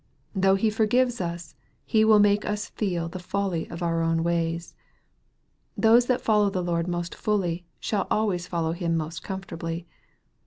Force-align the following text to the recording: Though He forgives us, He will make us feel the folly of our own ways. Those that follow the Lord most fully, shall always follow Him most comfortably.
Though 0.33 0.55
He 0.55 0.71
forgives 0.71 1.21
us, 1.21 1.53
He 1.85 2.03
will 2.03 2.17
make 2.17 2.43
us 2.43 2.69
feel 2.71 3.07
the 3.07 3.19
folly 3.19 3.69
of 3.69 3.83
our 3.83 4.01
own 4.01 4.23
ways. 4.23 4.73
Those 5.77 6.07
that 6.07 6.21
follow 6.21 6.49
the 6.49 6.63
Lord 6.63 6.87
most 6.87 7.13
fully, 7.13 7.67
shall 7.79 8.07
always 8.09 8.47
follow 8.47 8.71
Him 8.71 8.97
most 8.97 9.21
comfortably. 9.21 9.85